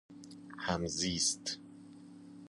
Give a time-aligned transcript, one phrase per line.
[0.59, 1.59] همزیست